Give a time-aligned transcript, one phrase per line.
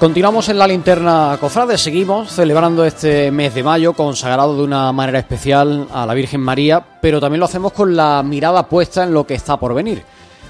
[0.00, 5.18] Continuamos en la linterna cofrade, seguimos celebrando este mes de mayo consagrado de una manera
[5.18, 9.26] especial a la Virgen María, pero también lo hacemos con la mirada puesta en lo
[9.26, 10.02] que está por venir.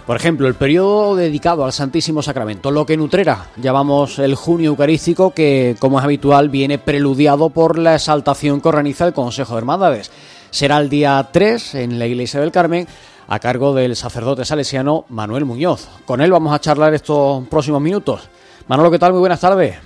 [0.07, 4.71] Por ejemplo, el periodo dedicado al Santísimo Sacramento, lo que en Utrera llamamos el junio
[4.71, 9.58] eucarístico, que como es habitual viene preludiado por la exaltación que organiza el Consejo de
[9.58, 10.12] Hermandades.
[10.53, 12.86] Será el día 3 en la Iglesia del Carmen
[13.26, 15.89] a cargo del sacerdote salesiano Manuel Muñoz.
[16.07, 18.29] Con él vamos a charlar estos próximos minutos.
[18.69, 19.13] Manolo, ¿qué tal?
[19.13, 19.77] Muy buenas tardes.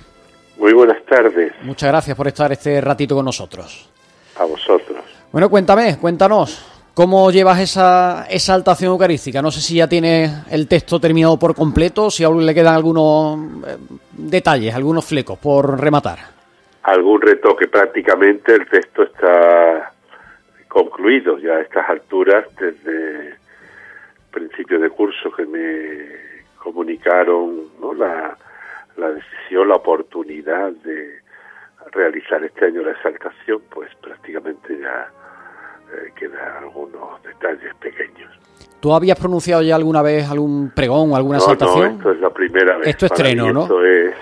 [0.57, 1.53] Muy buenas tardes.
[1.63, 3.89] Muchas gracias por estar este ratito con nosotros.
[4.37, 5.03] A vosotros.
[5.31, 9.41] Bueno, cuéntame, cuéntanos, ¿cómo llevas esa exaltación eucarística?
[9.41, 13.39] No sé si ya tienes el texto terminado por completo, si aún le quedan algunos
[13.67, 13.77] eh,
[14.11, 16.19] detalles, algunos flecos por rematar.
[16.83, 19.91] Algún retoque, prácticamente el texto está
[20.67, 23.35] concluido ya a estas alturas desde
[24.31, 27.93] principio de curso que me comunicaron ¿no?
[27.93, 28.37] la,
[28.97, 31.19] la decisión, la oportunidad de
[31.91, 35.11] realizar este año la exaltación, pues prácticamente ya
[35.93, 38.31] eh, quedan algunos detalles pequeños.
[38.79, 41.93] ¿Tú habías pronunciado ya alguna vez algún pregón o alguna exaltación?
[41.93, 42.87] No, esto es la primera vez.
[42.87, 43.63] Esto estreno, ¿no?
[43.63, 44.15] Esto es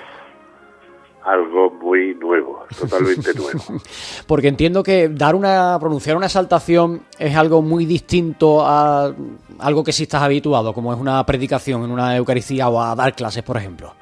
[1.24, 3.82] algo muy nuevo, totalmente nuevo.
[4.28, 9.14] Porque entiendo que dar una, pronunciar una exaltación es algo muy distinto a
[9.60, 13.16] algo que sí estás habituado, como es una predicación en una Eucaristía o a dar
[13.16, 13.94] clases, por ejemplo.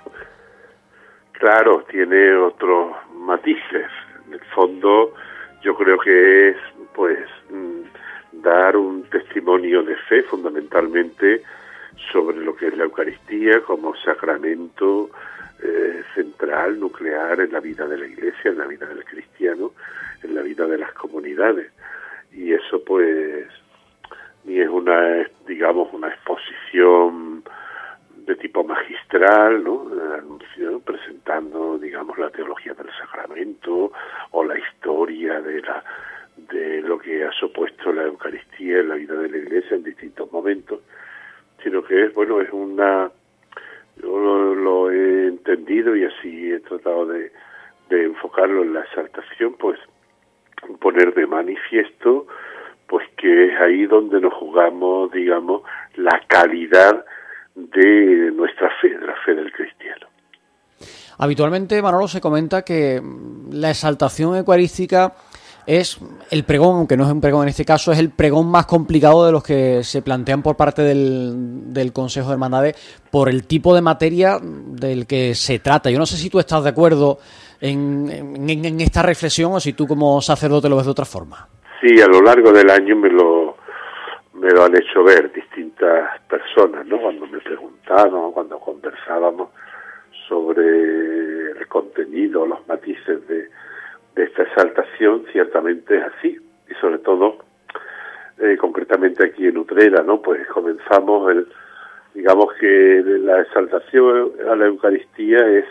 [1.42, 3.90] Claro, tiene otros matices.
[4.28, 5.16] En el fondo,
[5.64, 6.58] yo creo que es,
[6.94, 7.18] pues,
[7.50, 11.42] mm, dar un testimonio de fe, fundamentalmente,
[12.12, 15.10] sobre lo que es la Eucaristía como sacramento
[15.64, 19.72] eh, central, nuclear en la vida de la Iglesia, en la vida del cristiano,
[20.22, 21.72] en la vida de las comunidades.
[22.34, 23.48] Y eso, pues,
[24.44, 27.44] ni es una, digamos, una exposición
[28.26, 29.88] de tipo magistral, ¿no?
[30.14, 33.92] Anuncio, presentando, digamos, la teología del sacramento
[34.32, 35.84] o la historia de la
[36.38, 40.32] de lo que ha supuesto la Eucaristía en la vida de la Iglesia en distintos
[40.32, 40.80] momentos,
[41.62, 42.52] sino que es, bueno, es
[44.02, 44.18] yo
[44.56, 47.32] lo, he entendido y así he tratado de,
[47.90, 49.80] de enfocarlo en la exaltación, pues
[50.80, 52.28] poner de manifiesto,
[52.88, 55.62] pues que es ahí donde nos jugamos, digamos,
[55.96, 57.06] la calidad
[57.56, 60.08] de nuestra fe, de la fe del cristiano.
[61.18, 63.02] Habitualmente, Manolo, se comenta que
[63.52, 65.14] la exaltación eucarística
[65.66, 66.00] es
[66.30, 69.26] el pregón, aunque no es un pregón en este caso, es el pregón más complicado
[69.26, 73.76] de los que se plantean por parte del, del Consejo de Hermandades por el tipo
[73.76, 75.90] de materia del que se trata.
[75.90, 77.20] Yo no sé si tú estás de acuerdo
[77.60, 81.48] en, en, en esta reflexión o si tú como sacerdote lo ves de otra forma.
[81.82, 83.58] Sí, a lo largo del año me lo,
[84.34, 87.00] me lo han hecho ver distintas personas, ¿no?
[87.00, 89.50] Cuando me preguntaban, cuando conversábamos
[90.28, 93.50] sobre el contenido, los matices de,
[94.16, 96.38] de esta exaltación, ciertamente es así.
[96.70, 97.38] Y sobre todo,
[98.40, 100.22] eh, concretamente aquí en Utrera, ¿no?
[100.22, 101.48] Pues comenzamos el,
[102.14, 105.66] digamos que la exaltación a la Eucaristía es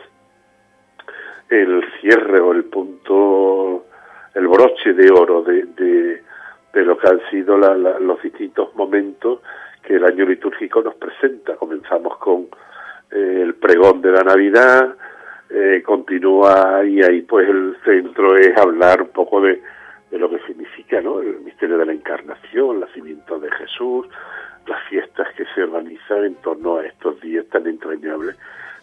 [1.48, 3.86] el cierre o el punto,
[4.34, 5.64] el broche de oro de,
[6.72, 9.40] de lo que han sido la, la, los distintos momentos
[9.82, 11.56] que el año litúrgico nos presenta.
[11.56, 12.48] Comenzamos con
[13.10, 14.94] eh, el pregón de la Navidad,
[15.50, 19.60] eh, continúa y ahí pues el centro es hablar un poco de,
[20.10, 21.20] de lo que significa ¿no?
[21.20, 24.06] el misterio de la encarnación, el nacimiento de Jesús,
[24.66, 28.36] las fiestas que se organizan en torno a estos días tan entrañables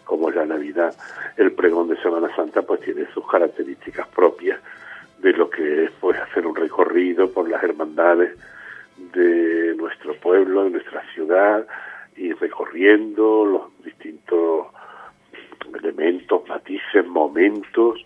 [0.04, 0.94] como es la Navidad.
[1.36, 4.60] El pregón de Semana Santa pues tiene sus características propias
[5.20, 8.36] de lo que es pues hacer un recorrido por las hermandades
[9.12, 11.66] de nuestro pueblo, de nuestra ciudad,
[12.16, 14.66] y recorriendo los distintos
[15.74, 17.06] elementos, matices,
[17.38, 18.04] momentos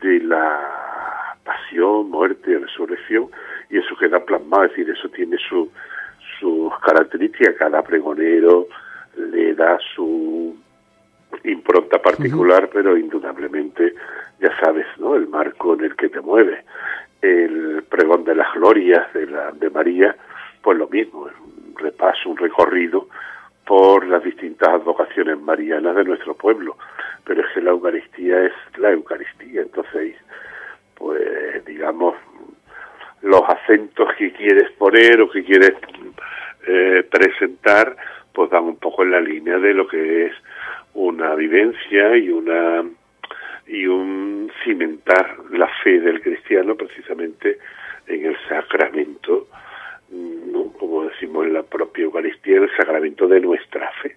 [0.00, 3.28] de la pasión, muerte y resurrección,
[3.70, 5.70] y eso queda plasmado, es decir, eso tiene su,
[6.38, 8.66] sus características, cada pregonero
[9.16, 10.56] le da su
[11.44, 12.70] impronta particular, uh -huh.
[12.72, 13.94] pero indudablemente
[14.40, 15.16] ya sabes, ¿no?
[15.16, 16.64] El marco en el que te mueves.
[17.20, 20.14] El pregón de las glorias de, la, de María,
[20.62, 23.08] pues lo mismo, es un repaso, un recorrido
[23.66, 26.76] por las distintas advocaciones marianas de nuestro pueblo.
[27.24, 30.16] Pero es que la Eucaristía es la Eucaristía, entonces,
[30.94, 32.14] pues digamos,
[33.20, 34.30] los acentos que
[34.98, 35.74] poner o que quieres
[36.66, 37.96] eh, presentar,
[38.32, 40.32] pues dan un poco en la línea de lo que es
[40.94, 42.84] una vivencia y una
[43.66, 47.58] y un cimentar la fe del cristiano precisamente
[48.06, 49.48] en el sacramento,
[50.10, 50.72] ¿no?
[50.78, 54.16] como decimos en la propia Eucaristía, el sacramento de nuestra fe.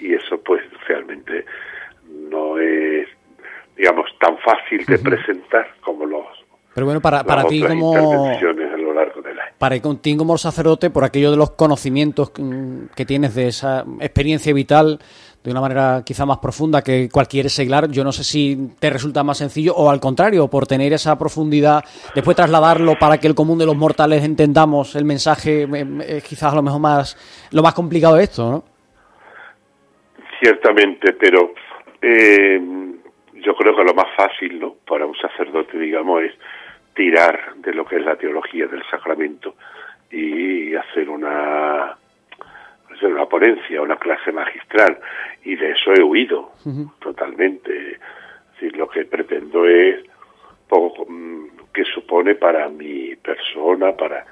[0.00, 1.44] Y eso pues realmente
[2.30, 3.08] no es
[3.76, 6.42] el de presentar como los
[6.74, 8.30] pero bueno, para, para ti como...
[9.62, 12.32] Para ti como sacerdote, por aquello de los conocimientos
[12.96, 14.98] que tienes de esa experiencia vital,
[15.44, 19.22] de una manera quizá más profunda que cualquier seglar, yo no sé si te resulta
[19.22, 23.56] más sencillo o al contrario, por tener esa profundidad, después trasladarlo para que el común
[23.56, 25.68] de los mortales entendamos el mensaje,
[26.08, 27.16] es quizás a lo mejor más,
[27.52, 28.64] lo más complicado de esto, ¿no?
[30.40, 31.54] Ciertamente, pero
[32.02, 32.60] eh,
[33.34, 34.74] yo creo que lo más fácil, ¿no?
[34.88, 36.32] Para un sacerdote, digamos, es
[36.94, 39.54] tirar de lo que es la teología del sacramento
[40.10, 41.96] y hacer una
[43.02, 44.98] una ponencia, una clase magistral,
[45.44, 46.52] y de eso he huido
[47.00, 47.92] totalmente.
[47.92, 48.00] Es
[48.52, 50.04] decir, lo que pretendo es
[50.68, 54.24] poco mm, que supone para mi persona, para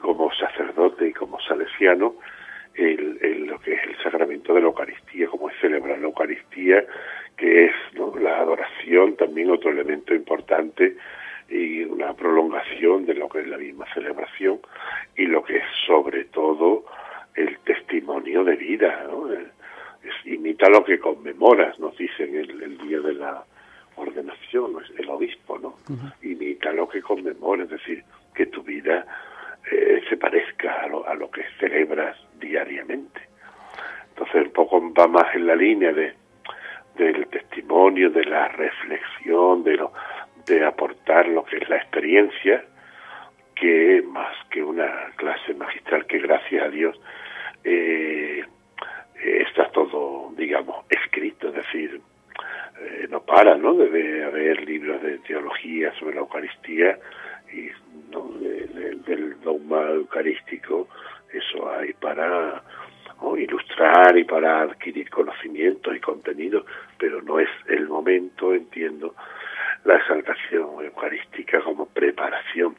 [0.00, 2.14] como sacerdote y como salesiano,
[2.74, 6.84] el, lo que es el sacramento de la Eucaristía, como es celebrar la Eucaristía,
[7.36, 7.72] que es
[8.20, 10.96] la adoración, también otro elemento importante
[11.48, 14.60] y una prolongación de lo que es la misma celebración
[15.16, 16.84] y lo que es sobre todo
[17.34, 19.32] el testimonio de vida, ¿no?
[19.32, 19.46] Es,
[20.24, 23.44] imita lo que conmemoras, nos dicen el, el día de la
[23.96, 25.76] ordenación, el obispo, ¿no?
[26.22, 28.04] Imita lo que conmemoras, es decir,
[28.34, 29.06] que tu vida
[29.70, 33.20] eh, se parezca a lo, a lo que celebras diariamente.
[34.10, 36.14] Entonces un poco va más en la línea de
[36.98, 39.92] del testimonio, de la reflexión, de lo
[40.46, 40.64] de
[41.26, 42.64] lo que es la experiencia,
[43.54, 47.00] que más que una clase magistral que gracias a Dios
[47.64, 48.44] eh,
[49.22, 52.00] está todo, digamos, escrito, es decir,
[52.80, 53.74] eh, no para, ¿no?
[53.74, 56.98] Debe haber libros de teología sobre la Eucaristía
[57.52, 57.70] y
[59.06, 60.88] del dogma eucarístico,
[61.32, 62.62] eso hay para
[63.36, 66.64] ilustrar y para adquirir conocimientos y contenidos,
[66.98, 69.14] pero no es el momento, entiendo,
[69.88, 72.76] la exaltación eucarística como preparación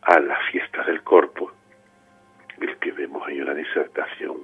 [0.00, 1.52] a la fiesta del cuerpo,
[2.58, 4.38] el que vemos ahí una disertación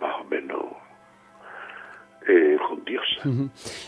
[0.00, 0.60] más o menos
[2.26, 2.56] eh,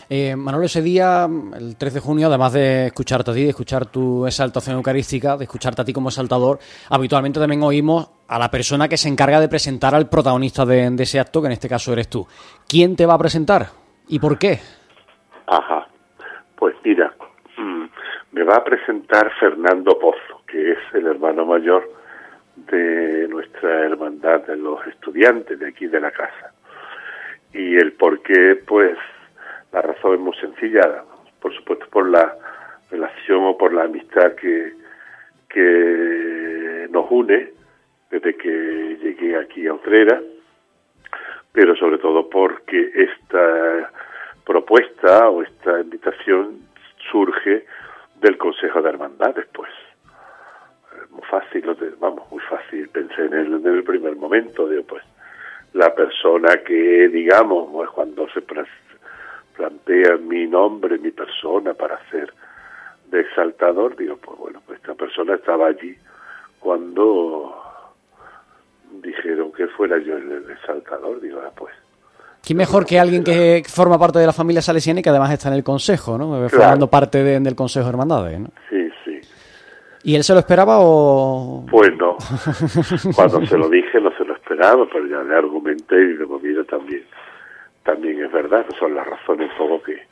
[0.09, 1.27] eh, Manolo, ese día,
[1.57, 5.45] el 3 de junio, además de escucharte a ti, de escuchar tu exaltación eucarística, de
[5.45, 6.59] escucharte a ti como exaltador,
[6.89, 11.19] habitualmente también oímos a la persona que se encarga de presentar al protagonista de, ese
[11.19, 12.25] acto, que en este caso eres tú.
[12.67, 13.67] ¿Quién te va a presentar
[14.07, 14.59] y por qué?
[15.47, 15.84] Ajá,
[16.57, 17.13] pues mira,
[17.57, 17.85] mm,
[18.31, 21.89] me va a presentar Fernando Pozo, que es el hermano mayor
[22.55, 26.53] de nuestra hermandad de los estudiantes de aquí de la casa.
[27.53, 28.97] Y el por qué, pues
[29.71, 31.03] la razón es muy sencilla,
[31.41, 32.35] por supuesto por la
[32.89, 34.73] relación o por la amistad que,
[35.49, 37.51] que nos une
[38.09, 40.21] desde que llegué aquí a Utrera,
[41.51, 43.91] pero sobre todo porque esta
[44.45, 46.61] propuesta o esta invitación
[47.11, 47.65] surge
[48.21, 49.71] del Consejo de Hermandades, pues.
[51.09, 51.65] Muy fácil,
[51.99, 55.03] vamos, muy fácil, pensé en el, en el primer momento, digo, pues,
[55.73, 62.33] la persona que, digamos, pues, cuando se plantea mi nombre, mi persona para ser
[63.07, 65.95] de exaltador, digo, pues bueno, pues esta persona estaba allí
[66.59, 67.55] cuando
[69.01, 71.73] dijeron que fuera yo el, exaltador, digo, ah, pues.
[72.45, 75.49] ¿Quién mejor que alguien que forma parte de la familia salesiana y que además está
[75.49, 76.47] en el consejo, ¿no?
[76.47, 78.49] Formando parte del consejo de hermandades, ¿no?
[78.69, 79.19] Sí, sí.
[80.03, 81.65] ¿Y él se lo esperaba o...?
[81.71, 82.17] Pues no.
[83.15, 86.63] Cuando se lo dije no se lo esperaba, pero ya le argumenté y de movida
[86.65, 87.03] también.
[87.83, 90.05] También es verdad, son las razones todo que,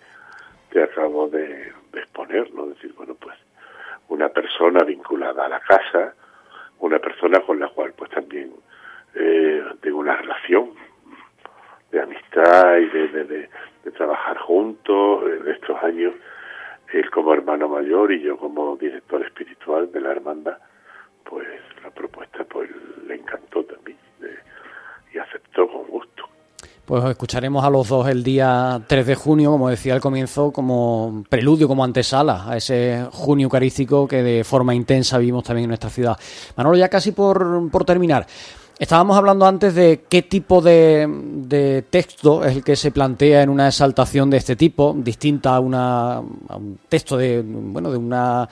[0.71, 2.65] que acabo de, exponer, ¿no?
[2.65, 3.37] Decir, bueno, pues
[4.09, 6.15] una persona vinculada a la casa,
[6.79, 8.51] una persona con la cual pues también
[9.13, 10.71] eh, tengo una relación
[11.93, 13.49] de amistad y de, de,
[13.91, 16.13] trabajar juntos en estos años
[16.91, 20.57] él como hermano mayor y yo como director espiritual de la hermandad,
[21.23, 21.47] pues
[21.83, 22.69] la propuesta pues
[23.07, 23.97] le encantó también
[25.13, 26.23] y aceptó con gusto.
[26.85, 31.23] Pues escucharemos a los dos el día 3 de junio, como decía al comienzo, como
[31.29, 35.89] preludio, como antesala a ese junio eucarístico que de forma intensa vivimos también en nuestra
[35.89, 36.17] ciudad.
[36.57, 38.25] Manolo, ya casi por, por terminar.
[38.79, 43.67] Estábamos hablando antes de qué tipo de, texto es el que se plantea en una
[43.67, 48.49] exaltación de este tipo, distinta a, una, un texto de, bueno, de una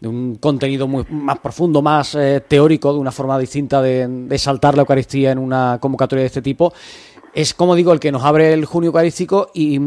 [0.00, 4.34] de un contenido muy, más profundo, más eh, teórico, de una forma distinta de, de,
[4.34, 6.74] exaltar la Eucaristía en una convocatoria de este tipo.
[7.32, 9.80] Es, como digo, el que nos abre el junio eucarístico y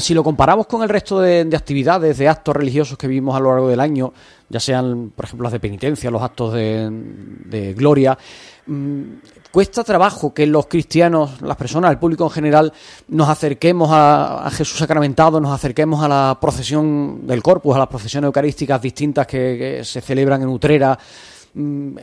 [0.00, 3.50] si lo comparamos con el resto de, actividades, de actos religiosos que vivimos a lo
[3.50, 4.12] largo del año,
[4.48, 8.18] ya sean, por ejemplo, las de penitencia, los actos de, gloria,
[8.66, 9.02] mm,
[9.50, 12.72] cuesta trabajo que los cristianos, las personas, el público en general,
[13.08, 18.26] nos acerquemos a, Jesús sacramentado, nos acerquemos a la procesión del Corpus, a las procesiones
[18.26, 20.98] eucarísticas distintas que, se celebran en Utrera.
[21.54, 21.96] Mm,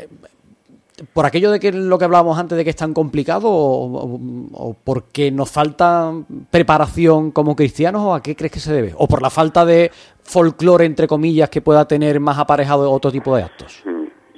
[1.13, 5.31] ¿Por aquello de que lo que hablábamos antes de que es tan complicado o, porque
[5.31, 6.11] nos falta
[6.51, 8.93] preparación como cristianos o a qué crees que se debe?
[8.97, 9.89] ¿O por la falta de
[10.23, 13.83] folclore, entre comillas, que pueda tener más aparejado otro tipo de actos?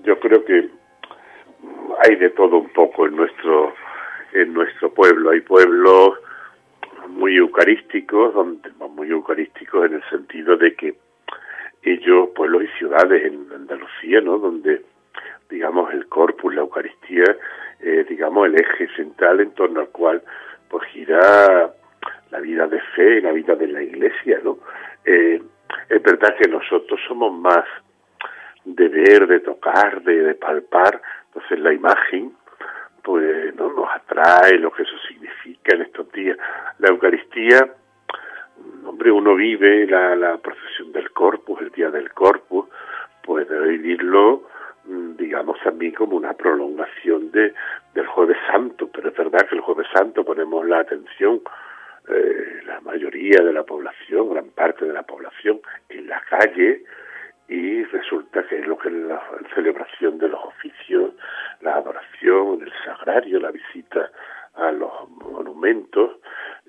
[0.03, 0.69] Yo creo que
[2.07, 3.73] hay de todo un poco en nuestro,
[4.33, 5.31] en nuestro pueblo.
[5.31, 6.11] Hay pueblos
[7.09, 10.95] muy eucarísticos, donde, muy eucarísticos en el sentido de que
[11.83, 14.37] ellos, pueblos y ciudades en Andalucía, ¿no?
[14.39, 14.83] Donde
[15.49, 17.37] digamos, el corpus, la Eucaristía,
[17.79, 20.21] eh, digamos, el eje central en torno al cual
[20.69, 21.71] pues gira
[22.31, 24.57] la vida de fe, la vida de la Iglesia, ¿no?
[25.05, 25.41] Eh,
[25.89, 27.63] es verdad que nosotros somos más
[28.63, 32.33] de ver, de tocar, de, de palpar, entonces la imagen,
[33.03, 33.71] pues, ¿no?
[33.71, 36.37] Nos atrae lo que eso significa en estos días.
[36.79, 37.69] La Eucaristía,
[38.85, 42.67] hombre, uno vive la, la procesión del Corpus, el día del Corpus,
[43.23, 44.54] puede vivirlo Mm,
[45.17, 47.53] digamos también como una prolongación de
[47.93, 51.41] del jueves santo pero es verdad que el jueves santo ponemos la atención
[52.07, 56.83] eh, la mayoría de la población gran parte de la población en la calle
[57.47, 59.21] y resulta que es lo que es la
[59.53, 61.11] celebración de los oficios
[61.61, 64.11] la adoración el sagrario la visita
[64.55, 66.17] a los monumentos.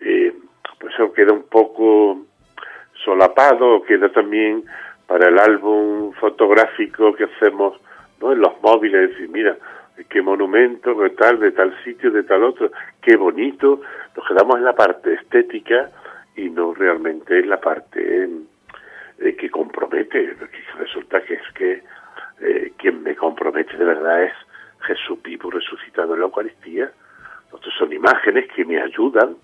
[0.01, 0.35] Eh,
[0.79, 2.27] pues eso queda un poco
[3.05, 4.65] solapado queda también
[5.07, 7.81] para el álbum fotográfico que hacemos
[8.21, 8.33] ¿no?
[8.33, 9.57] en los móviles, decir, mira,
[10.09, 12.71] qué monumento, qué tal, de tal sitio, de tal otro,
[13.01, 13.81] qué bonito,
[14.17, 15.91] nos quedamos en la parte estética
[16.37, 18.29] y no realmente en la parte
[19.19, 21.83] eh, que compromete, porque resulta que es que
[22.41, 24.33] eh, quien me compromete de verdad es
[24.81, 26.91] Jesús vivo resucitado en la Eucaristía.
[27.45, 29.37] Entonces son imágenes que me ayudan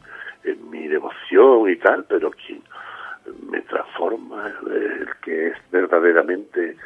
[0.45, 2.63] en mi devoción y tal, pero quien
[3.51, 6.77] me transforma, el que es verdaderamente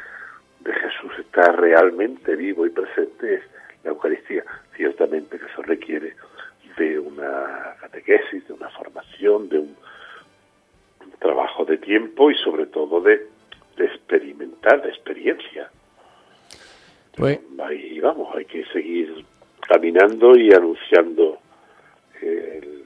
[0.67, 3.43] de Jesús está realmente vivo y presente es
[3.83, 4.43] la Eucaristía.
[4.75, 6.13] Ciertamente que eso requiere
[6.77, 9.75] de una catequesis, de una formación, de un,
[11.19, 13.27] trabajo de tiempo y sobre todo de,
[13.77, 15.71] experimentar, de experiencia.
[17.15, 19.25] Pues, ahí vamos, hay que seguir
[19.61, 21.39] caminando y anunciando
[22.21, 22.83] el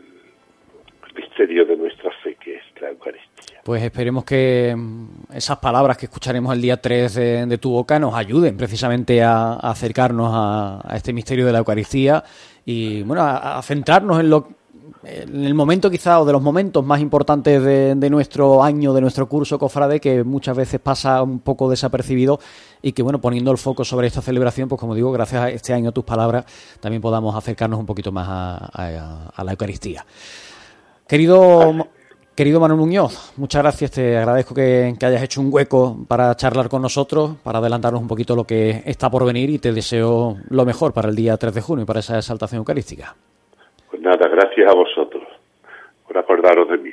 [1.14, 3.31] misterio de nuestra fe, que es la Eucaristía.
[3.64, 8.16] Pues esperemos que mm, esas palabras que escucharemos el día 3 de, tu boca nos
[8.16, 12.24] ayuden precisamente a, acercarnos a, este misterio de la Eucaristía
[12.66, 14.62] y bueno, a, centrarnos en lo
[15.04, 19.02] en el momento quizá o de los momentos más importantes de, de, nuestro año, de
[19.02, 22.40] nuestro curso cofrade, que muchas veces pasa un poco desapercibido
[22.84, 25.74] y que bueno, poniendo el foco sobre esta celebración, pues como digo, gracias a este
[25.74, 26.46] año a tus palabras,
[26.80, 30.06] también podamos acercarnos un poquito más a la Eucaristía.
[31.08, 31.74] Querido,
[32.36, 33.92] querido Manuel Muñoz, muchas gracias.
[33.92, 38.36] Te agradezco que, hayas hecho un hueco para charlar con nosotros, para adelantarnos un poquito
[38.36, 41.62] lo que está por venir y te deseo lo mejor para el día 3 de
[41.62, 43.16] junio, para esa exaltación eucarística.
[43.90, 45.24] Pues nada, gracias a vosotros
[46.08, 46.92] por acordaros de mí.